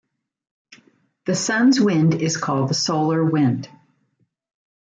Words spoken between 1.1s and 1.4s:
The